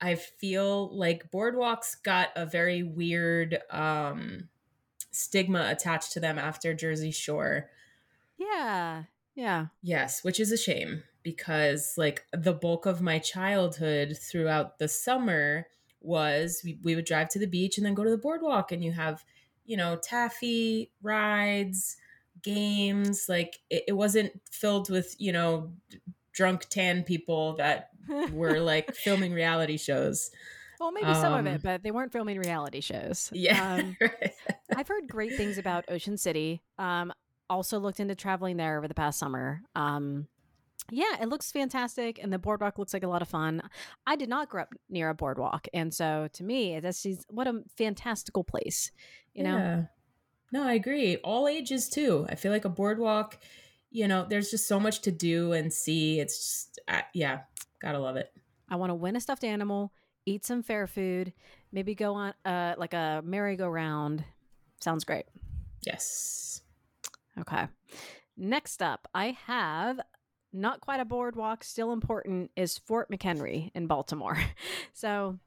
[0.00, 4.48] I feel like boardwalks got a very weird um,
[5.10, 7.70] stigma attached to them after Jersey Shore.
[8.38, 9.66] Yeah, yeah.
[9.82, 15.66] Yes, which is a shame because like the bulk of my childhood throughout the summer
[16.00, 18.84] was we, we would drive to the beach and then go to the boardwalk and
[18.84, 19.24] you have
[19.64, 21.96] you know taffy rides
[22.42, 25.72] games like it, it wasn't filled with you know
[26.32, 27.88] drunk tan people that
[28.30, 30.30] were like filming reality shows
[30.80, 33.30] well, maybe um, some of it, um, but they weren't filming reality shows.
[33.32, 33.76] Yeah.
[33.76, 33.96] Um,
[34.76, 36.62] I've heard great things about Ocean City.
[36.78, 37.12] Um,
[37.48, 39.62] also looked into traveling there over the past summer.
[39.74, 40.26] Um,
[40.90, 43.62] yeah, it looks fantastic, and the boardwalk looks like a lot of fun.
[44.06, 47.46] I did not grow up near a boardwalk, and so to me, that's just what
[47.46, 48.90] a fantastical place.
[49.32, 49.56] You know.
[49.56, 49.82] Yeah.
[50.52, 51.16] No, I agree.
[51.16, 52.26] All ages too.
[52.28, 53.38] I feel like a boardwalk.
[53.90, 56.20] You know, there's just so much to do and see.
[56.20, 57.40] It's just, uh, yeah,
[57.80, 58.32] gotta love it.
[58.68, 59.92] I want to win a stuffed animal,
[60.26, 61.32] eat some fair food,
[61.72, 64.24] maybe go on uh like a merry-go-round.
[64.80, 65.24] Sounds great.
[65.84, 66.62] Yes.
[67.38, 67.66] Okay.
[68.36, 70.00] Next up, I have
[70.54, 74.38] not quite a boardwalk, still important, is Fort McHenry in Baltimore.
[74.94, 75.38] so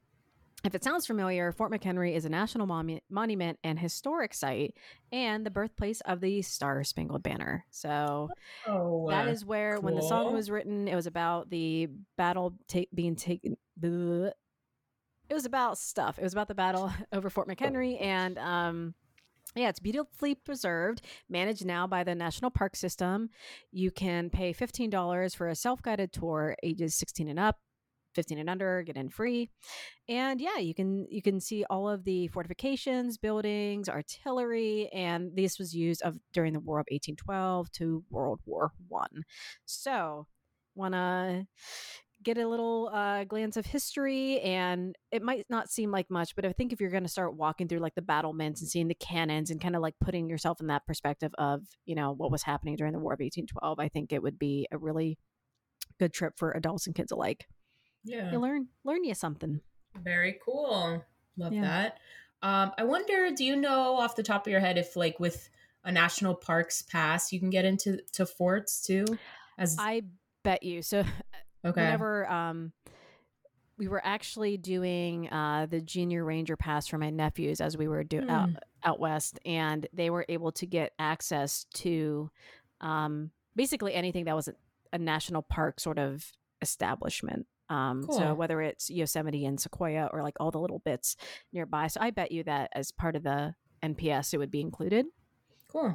[0.63, 4.76] If it sounds familiar, Fort McHenry is a national monu- monument and historic site
[5.12, 7.65] and the birthplace of the Star Spangled Banner.
[7.70, 8.30] So
[8.67, 12.54] Oh, that uh, is where, when the song was written, it was about the battle
[12.67, 13.56] ta- being taken.
[13.82, 16.17] It was about stuff.
[16.20, 18.02] It was about the battle over Fort McHenry.
[18.02, 18.93] And um,
[19.60, 23.30] yeah, it's beautifully preserved, managed now by the National Park System.
[23.72, 27.58] You can pay $15 for a self guided tour, ages 16 and up.
[28.15, 29.48] 15 and under get in free
[30.10, 35.60] and yeah you can you can see all of the fortifications buildings artillery and this
[35.60, 39.24] was used of during the war of 1812 to world war one
[39.65, 40.26] so
[40.74, 41.46] wanna
[42.23, 46.45] get a little uh, glance of history and it might not seem like much but
[46.45, 48.95] i think if you're going to start walking through like the battlements and seeing the
[48.95, 52.43] cannons and kind of like putting yourself in that perspective of you know what was
[52.43, 55.17] happening during the war of 1812 i think it would be a really
[55.99, 57.45] good trip for adults and kids alike
[58.03, 58.32] yeah.
[58.32, 59.62] you learn learn you something
[60.03, 61.03] Very cool.
[61.38, 61.62] Love Yeah.
[61.62, 61.99] that.
[62.41, 65.49] Um, I wonder, do you know off the top of your head if like with
[65.84, 69.06] a national parks pass you can get into to forts too?
[69.58, 70.03] As i
[70.43, 71.03] bet you so
[71.67, 71.82] okay.
[71.82, 72.71] whenever um
[73.77, 78.03] we were actually doing uh the junior ranger pass for my nephews as we were
[78.03, 78.56] doing out, Hmm.
[78.84, 82.30] out west and they were able to get access to
[82.82, 84.53] um basically anything that was a,
[84.93, 90.36] a national park sort of establishment um so whether it's yosemite and sequoia or like
[90.39, 91.15] all the little bits
[91.51, 93.53] nearby so i bet you that as part of the
[93.84, 95.06] nps it would be included
[95.69, 95.89] Cool.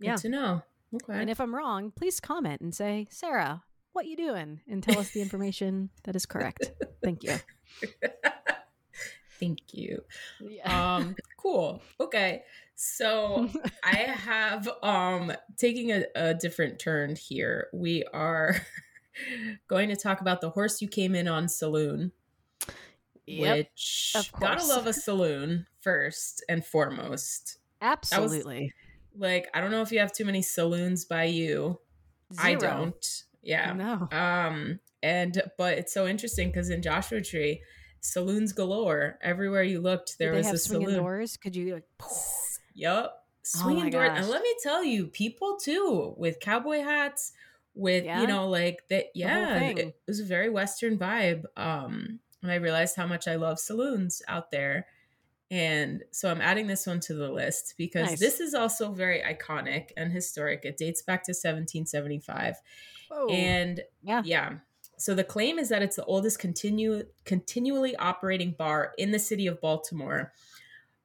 [0.00, 0.16] Good Yeah.
[0.16, 0.62] to know.
[0.92, 1.20] Okay.
[1.20, 5.10] and if i'm wrong please comment and say sarah what you doing and tell us
[5.10, 6.72] the information that is correct
[7.02, 7.34] thank you
[9.40, 10.04] Thank you.
[10.38, 11.82] yeah Um, cool.
[11.98, 12.42] Okay.
[12.76, 13.48] So
[13.84, 17.68] I have um taking a, a different turn here.
[17.72, 18.56] We are
[19.68, 22.12] going to talk about the horse you came in on saloon.
[23.26, 27.58] Yep, which gotta love a saloon first and foremost.
[27.80, 28.72] absolutely
[29.16, 31.78] Like, I don't know if you have too many saloons by you.
[32.38, 33.24] I don't.
[33.42, 33.72] Yeah.
[33.72, 37.62] no Um, and but it's so interesting because in Joshua Tree,
[38.00, 39.18] saloons galore.
[39.22, 40.96] Everywhere you looked, there was a saloon.
[40.96, 41.84] doors could you like
[42.74, 43.12] Yep.
[43.12, 44.10] Oh Swinging my doors.
[44.14, 47.32] And let me tell you, people too, with cowboy hats,
[47.74, 48.20] with Yeah?
[48.20, 51.44] you know, like that yeah, it was a very Western vibe.
[51.56, 54.86] Um, and I realized how much I love saloons out there.
[55.50, 58.20] And so I'm adding this one to the list because Nice.
[58.20, 60.64] this is also very iconic and historic.
[60.64, 62.56] It dates back to 1775.
[63.10, 63.28] Whoa.
[63.28, 64.52] And yeah yeah.
[64.96, 69.46] So the claim is that it's the oldest continue continually operating bar in the city
[69.46, 70.32] of Baltimore.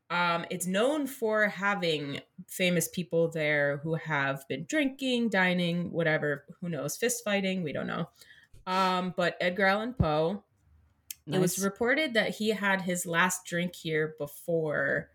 [0.10, 6.70] Um, it's known for having famous people there who have been drinking, dining, whatever, who
[6.70, 8.10] knows, fist fighting, we don't know.
[8.68, 10.44] Um, but Edgar Allan Poe,
[11.28, 15.10] it was reported that he had his last drink here before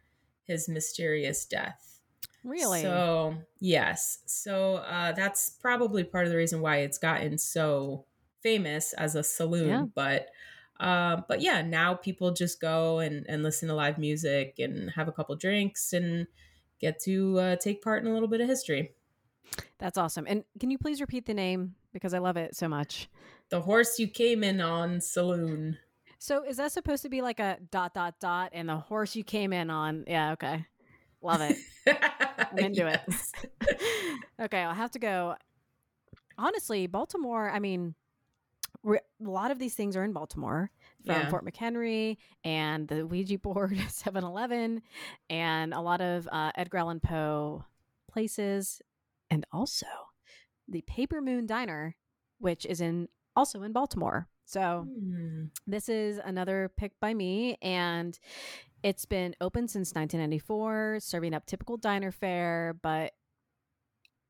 [0.44, 2.00] his mysterious death.
[2.42, 8.06] really So yes, so uh, that's probably part of the reason why it's gotten so
[8.42, 9.68] famous as a saloon.
[9.68, 9.84] Yeah.
[9.94, 10.28] But
[10.80, 15.08] um, but yeah, now people just go and and listen to live music and have
[15.08, 16.26] a couple drinks and
[16.80, 18.94] get to uh, take part in a little bit of history.
[19.78, 23.08] that's awesome and can you please repeat the name because i love it so much
[23.48, 25.78] The horse you came in on saloon.
[26.22, 29.24] So is that supposed to be like a dot dot dot and the horse you
[29.24, 30.64] came in on yeah okay
[31.22, 31.56] love it
[31.86, 33.00] I'm into it.
[34.40, 35.36] okay, I'll have to go.
[36.38, 37.94] Honestly, Baltimore, I mean,
[38.86, 40.70] a lot of these things are in Baltimore
[41.04, 41.28] from Yeah.
[41.28, 44.82] Fort McHenry and the Ouija board 7 Eleven
[45.28, 47.64] and a lot of uh, Edgar Allan Poe
[48.10, 48.80] places.
[49.30, 49.86] And also
[50.66, 51.96] the Paper Moon Diner,
[52.38, 54.28] which is in also in Baltimore.
[54.50, 55.44] So Hmm.
[55.66, 58.18] this is another pick by me, and
[58.82, 62.74] it's been open since 1994, serving up typical diner fare.
[62.82, 63.12] But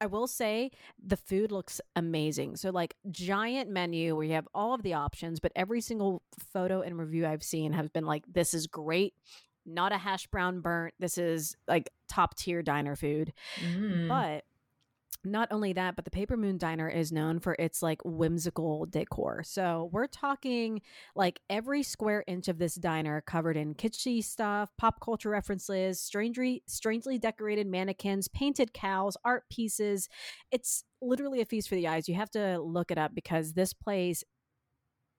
[0.03, 0.71] I will say
[1.03, 2.57] the food looks amazing.
[2.57, 6.83] So, like, giant menu where you have all of the options, but every single photo
[6.83, 9.15] and review I've seen have been like, this is great.
[9.65, 10.95] Not a hash brown burnt.
[10.99, 13.33] This is like top tier diner food.
[13.63, 14.09] Mm.
[14.09, 14.45] But
[15.25, 19.43] not only that, but the Paper Moon Diner is known for its like whimsical decor.
[19.45, 20.81] So we're talking
[21.15, 26.63] like every square inch of this diner covered in kitschy stuff, pop culture references, strangely
[26.67, 30.09] strangely decorated mannequins, painted cows, art pieces.
[30.51, 32.09] It's literally a feast for the eyes.
[32.09, 34.25] You have to look it up because this place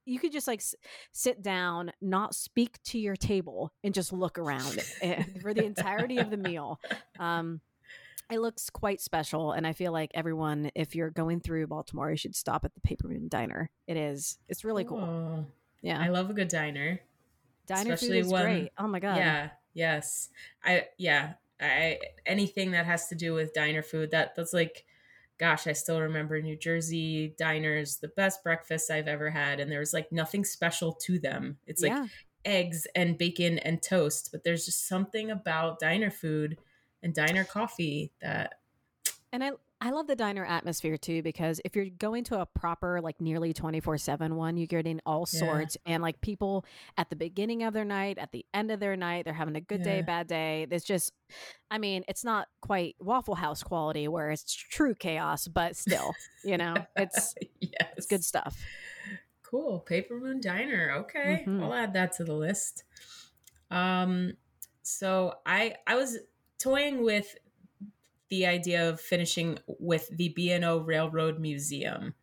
[0.05, 0.75] you could just like s-
[1.11, 6.17] sit down, not speak to your table, and just look around eh, for the entirety
[6.17, 6.79] of the meal.
[7.19, 7.61] Um,
[8.31, 12.17] it looks quite special, and I feel like everyone, if you're going through Baltimore, you
[12.17, 13.69] should stop at the Paper Moon Diner.
[13.87, 14.99] It is, it's really cool.
[14.99, 15.45] Oh,
[15.81, 17.01] Yeah, I love a good diner.
[17.67, 18.71] Diner Especially food is when- great.
[18.77, 19.17] Oh my god.
[19.17, 19.49] Yeah.
[19.73, 20.29] Yes.
[20.63, 21.33] I yeah.
[21.59, 24.85] I anything that has to do with diner food that that's like
[25.37, 29.79] gosh, I still remember New Jersey diners, the best breakfasts I've ever had and there
[29.79, 31.57] was like nothing special to them.
[31.65, 32.07] It's like yeah.
[32.45, 36.57] eggs and bacon and toast, but there's just something about diner food
[37.03, 38.55] and diner coffee that
[39.33, 39.51] And I
[39.83, 43.51] I love the diner atmosphere too because if you're going to a proper like nearly
[43.51, 45.39] 24/7 one, you're getting all Yeah.
[45.39, 46.65] sorts and like people
[46.97, 49.61] at the beginning of their night, at the end of their night, they're having a
[49.61, 50.67] good day, bad day.
[50.69, 51.13] It's just
[51.71, 56.57] I mean, it's not quite Waffle House quality where it's true chaos, but still, you
[56.57, 57.93] know, it's yes.
[57.97, 58.55] it's good stuff.
[59.41, 59.79] Cool.
[59.79, 60.91] Paper Moon Diner.
[60.99, 61.43] Okay.
[61.47, 61.63] Mhm.
[61.63, 62.83] I'll add that to the list.
[63.71, 64.33] Um
[64.83, 66.19] so I I was
[66.61, 67.35] toying with
[68.29, 72.13] the idea of finishing with the B&O Railroad Museum,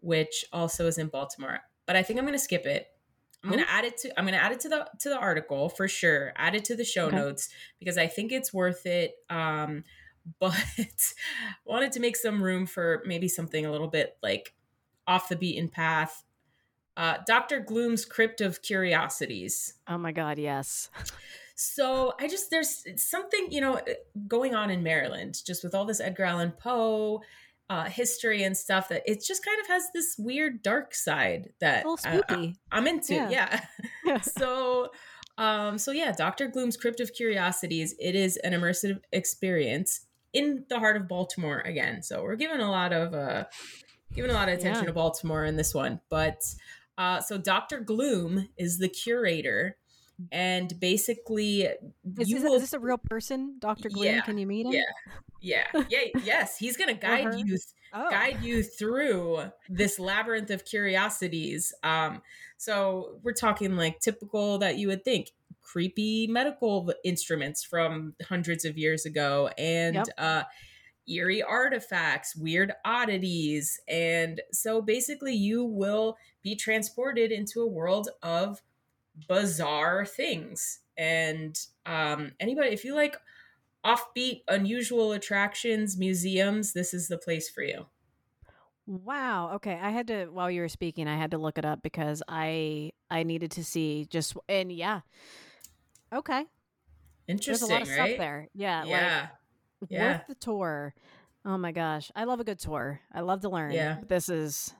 [0.00, 1.60] which also is in Baltimore.
[1.86, 2.88] But I think I'm going to skip it.
[3.44, 5.16] I'm going to add it to I'm going to add it to the to the
[5.16, 6.32] article for sure.
[6.34, 7.16] Add it to the show Okay.
[7.16, 9.14] notes because I think it's worth it.
[9.30, 9.84] Um
[10.40, 10.54] but
[11.64, 14.54] wanted to make some room for maybe something a little bit like
[15.06, 16.24] off the beaten path.
[16.96, 17.60] Uh, Dr.
[17.60, 19.74] Gloom's Crypt of Curiosities.
[19.86, 20.90] Oh my god, yes.
[21.60, 23.80] So I just there's something you know
[24.28, 27.20] going on in Maryland, just with all this Edgar Allan Poe
[27.68, 28.88] uh, history and stuff.
[28.90, 32.54] That it just kind of has this weird dark side that uh, I-.
[32.70, 33.14] I'm into.
[33.14, 33.60] Yeah.
[34.04, 34.20] Yeah.
[34.22, 34.90] so,
[35.36, 36.46] um, so yeah, Dr.
[36.46, 37.92] Gloom's Crypt of Curiosities.
[37.98, 42.04] It is an immersive experience in the heart of Baltimore again.
[42.04, 43.46] So we're giving a lot of uh,
[44.14, 44.90] giving a lot of attention Yeah.
[44.90, 46.40] to Baltimore in this one, but.
[46.96, 47.78] Uh, so Dr.
[47.78, 49.76] Gloom is the curator,
[50.32, 53.88] and basically, Is this, will is this a real person, Dr.
[53.88, 54.04] Gloom?
[54.06, 54.72] Yeah, Can you meet him?
[54.72, 57.36] yeah, yeah, yeah, yes, he's gonna guide her.
[57.36, 57.56] you
[57.94, 58.10] Oh.
[58.10, 61.72] guide you through this labyrinth of curiosities.
[61.82, 62.20] Um,
[62.58, 65.30] so we're talking like typical that you would think
[65.62, 70.06] creepy medical instruments from hundreds of years ago and Yep.
[70.18, 70.42] uh,
[71.08, 73.80] eerie artifacts, weird oddities.
[73.88, 78.60] And so basically, you will be transported into a world of
[79.26, 80.80] bizarre things.
[80.96, 83.16] And um, anybody, if you like
[83.84, 87.86] offbeat, unusual attractions, museums, this is the place for you.
[88.86, 89.52] Wow.
[89.56, 89.78] Okay.
[89.80, 92.92] I had to while you were speaking, I had to look it up because I
[93.10, 95.00] I needed to see just and yeah.
[96.12, 96.46] Okay.
[97.26, 97.68] Interesting.
[97.68, 98.08] There's a lot of right?
[98.08, 98.48] stuff there.
[98.54, 98.84] Yeah.
[98.84, 99.26] Yeah.
[99.82, 100.12] Like yeah.
[100.12, 100.94] worth the tour.
[101.44, 102.10] Oh my gosh.
[102.16, 103.00] I love a good tour.
[103.12, 103.72] I love to learn.
[103.72, 103.98] Yeah.
[104.08, 104.72] This is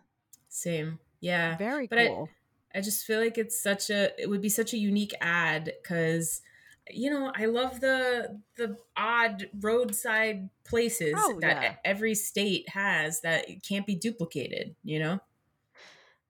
[0.49, 0.99] Same.
[1.21, 1.59] Yeah.
[1.59, 2.29] very But cool.
[2.31, 2.38] I
[2.81, 6.43] just feel like it's such a it would be such a unique add because
[6.91, 11.75] you know, I love the the odd roadside places Oh, that yeah.
[11.85, 15.21] every state has that can't be duplicated, you know?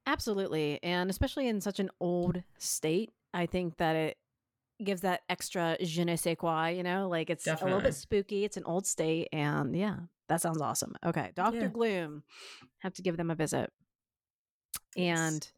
[0.06, 0.80] Absolutely.
[0.82, 4.16] And especially in such an old state, I think that it
[4.82, 7.08] gives that extra je ne sais quoi, you know?
[7.08, 8.44] Like it's a little bit spooky.
[8.44, 9.28] It's an old state.
[9.32, 9.96] And yeah,
[10.28, 10.94] that sounds awesome.
[11.04, 11.30] Okay.
[11.34, 11.56] Dr.
[11.56, 11.66] Yeah.
[11.68, 12.22] Gloom.
[12.80, 13.70] Have to give them a visit.
[14.96, 15.18] Yes.
[15.18, 15.50] And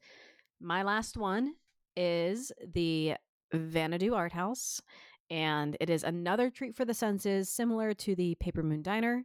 [0.60, 1.54] my last one
[1.96, 3.14] is the
[3.54, 4.80] Vanadu Art House.
[5.30, 9.22] And it is another treat for the senses, similar to the Paper Moon Diner.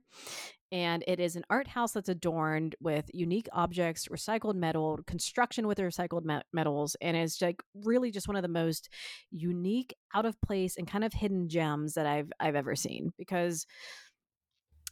[0.72, 5.80] And it is an art house that's adorned with unique objects, recycled metal, construction with
[5.80, 8.90] recycled me- metals, and is like really just one of the most
[9.32, 13.14] unique, out of place, and kind of hidden gems that I've I've ever seen.
[13.18, 13.66] Because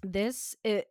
[0.04, 0.88] this it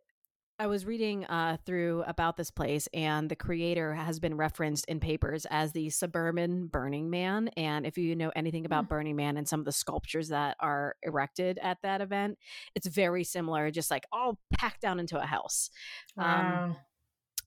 [0.59, 4.99] I was reading uh, through about this place, and the creator has been referenced in
[4.99, 7.47] papers as the suburban Burning Man.
[7.57, 8.89] And if you know anything about Hmm.
[8.89, 12.37] Burning Man and some of the sculptures that are erected at that event,
[12.75, 15.69] it's very similar, just like all packed down into a house.
[16.17, 16.75] Um, Wow.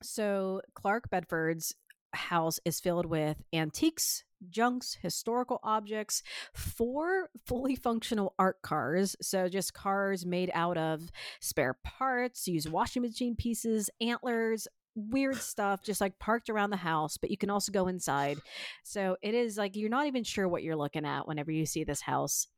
[0.03, 1.75] so Clark Bedford's
[2.13, 6.23] house is filled with antiques, junks, historical objects,
[6.53, 9.17] four fully functional art cars.
[9.21, 15.83] So just cars made out of spare parts, use washing machine pieces, antlers, weird stuff
[15.83, 18.39] just like parked around the house, but you can also go inside.
[18.83, 21.85] So it is like you're not even sure what you're looking at whenever you see
[21.85, 22.49] this house.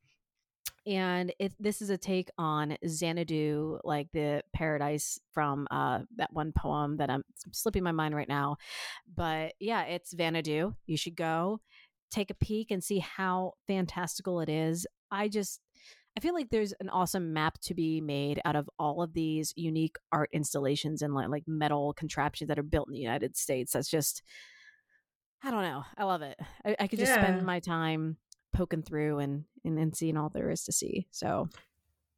[0.86, 6.52] And if this is a take on Xanadu, like the paradise from uh, that one
[6.52, 8.56] poem that I'm slipping my mind right now.
[9.14, 10.74] But yeah, it's Xanadu.
[10.86, 11.60] You should go
[12.10, 14.86] take a peek and see how fantastical it is.
[15.10, 15.60] I just,
[16.16, 19.52] I feel like there's an awesome map to be made out of all of these
[19.56, 23.72] unique art installations and like, like metal contraptions that are built in the United States.
[23.72, 24.22] That's just,
[25.44, 25.84] I don't know.
[25.96, 26.38] I love it.
[26.64, 27.18] I, I could just Yeah.
[27.18, 28.16] spend my time
[28.52, 31.06] poking through and, and and seeing all there is to see.
[31.10, 31.48] So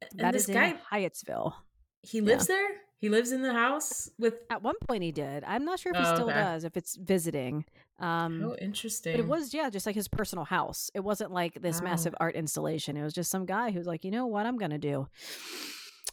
[0.01, 1.53] And that this is guy, in Hyattsville.
[2.01, 2.67] he lives there?
[2.97, 4.35] He lives in the house with.
[4.49, 5.43] At one point, he did.
[5.45, 6.39] I'm not sure if he Oh, still okay.
[6.39, 6.63] does.
[6.65, 7.65] If it's visiting,
[7.99, 9.17] um, Oh, interesting.
[9.17, 10.91] it was yeah, just like his personal house.
[10.93, 11.85] It wasn't like this Wow.
[11.85, 12.97] massive art installation.
[12.97, 15.07] It was just some guy who's like, you know what, I'm gonna do.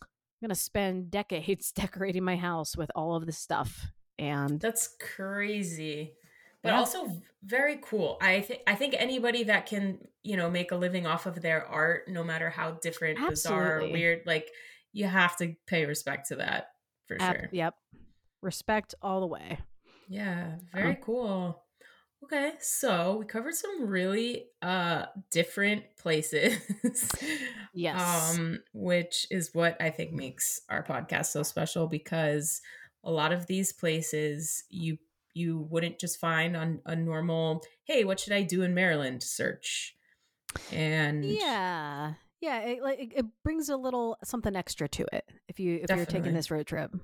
[0.01, 3.87] I'm gonna spend decades decorating my house with all of this stuff,
[4.19, 6.14] and That's crazy.
[6.63, 6.79] But Yeah.
[6.79, 8.19] also very cool.
[8.21, 11.65] I think I think anybody that can, you know, make a living off of their
[11.67, 13.93] art, no matter how different, bizarre, Absolutely.
[14.01, 14.51] weird, like
[14.93, 16.71] you have to pay respect to that
[17.07, 17.49] for ab- sure.
[17.53, 17.75] yep,
[18.43, 19.59] respect all the way.
[20.09, 21.63] Yeah, very cool.
[22.25, 26.59] Okay, so we covered some really uh different places.
[27.75, 28.37] Yes.
[28.37, 32.61] Um which is what I think makes our podcast so special because
[33.05, 34.99] a lot of these places you
[35.35, 39.95] you wouldn't just find on a normal hey, what should I do in Maryland search.
[40.72, 42.61] And Yeah, yeah.
[42.61, 46.35] It, like it, brings a little something extra to it if you if you're taking
[46.35, 46.95] this road trip.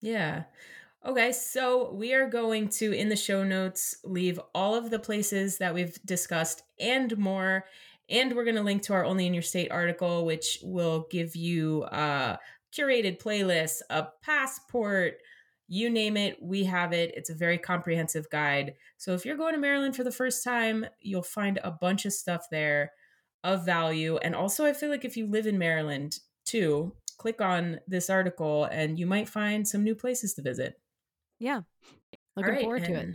[0.00, 0.44] Yeah.
[1.04, 5.58] Okay, so we are going to, in the show notes, leave all of the places
[5.58, 7.64] that we've discussed and more.
[8.08, 11.36] And we're going to link to our Only in Your State article, which will give
[11.36, 12.38] you a
[12.76, 15.18] curated playlist, a passport,
[15.68, 17.12] you name it, we have it.
[17.16, 18.74] It's a very comprehensive guide.
[18.98, 22.12] So if you're going to Maryland for the first time, you'll find a bunch of
[22.12, 22.92] stuff there
[23.42, 24.16] of value.
[24.18, 28.64] And also, I feel like if you live in Maryland too, click on this article
[28.64, 30.80] and you might find some new places to visit.
[31.38, 31.62] Yeah,
[32.36, 33.08] looking right, forward to it.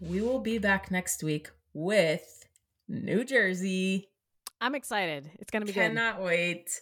[0.00, 2.46] We will be back next week with
[2.88, 4.08] New Jersey.
[4.60, 5.30] I'm excited.
[5.38, 5.80] It's gonna be good.
[5.80, 6.80] Cannot wait.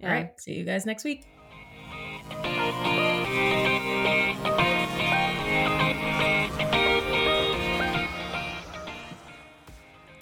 [0.00, 0.08] Yeah.
[0.08, 1.37] All right, see you guys next week.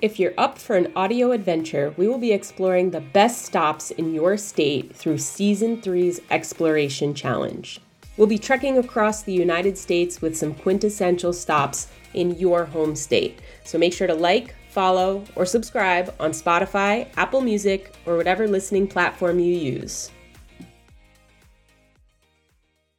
[0.06, 4.14] If you're up for an audio adventure, we will be exploring the best stops in
[4.14, 7.80] your state through Season 3's Exploration Challenge.
[8.16, 13.40] We'll be trekking across the United States with some quintessential stops in your home state.
[13.64, 18.86] So make sure to like, follow, or subscribe on Spotify, Apple Music, or whatever listening
[18.86, 20.12] platform you use.